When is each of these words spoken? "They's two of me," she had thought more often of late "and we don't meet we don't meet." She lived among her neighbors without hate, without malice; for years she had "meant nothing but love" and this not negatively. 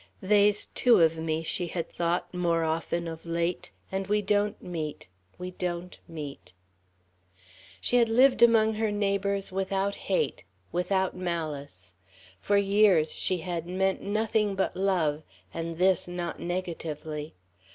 "They's 0.19 0.65
two 0.73 0.99
of 1.03 1.19
me," 1.19 1.43
she 1.43 1.67
had 1.67 1.87
thought 1.87 2.33
more 2.33 2.63
often 2.63 3.07
of 3.07 3.23
late 3.23 3.69
"and 3.91 4.07
we 4.07 4.23
don't 4.23 4.59
meet 4.59 5.07
we 5.37 5.51
don't 5.51 5.95
meet." 6.07 6.53
She 7.79 8.03
lived 8.03 8.41
among 8.41 8.73
her 8.73 8.89
neighbors 8.91 9.51
without 9.51 9.93
hate, 9.93 10.43
without 10.71 11.15
malice; 11.15 11.93
for 12.39 12.57
years 12.57 13.13
she 13.13 13.37
had 13.45 13.67
"meant 13.67 14.01
nothing 14.01 14.55
but 14.55 14.75
love" 14.75 15.21
and 15.53 15.77
this 15.77 16.07
not 16.07 16.39
negatively. 16.39 17.35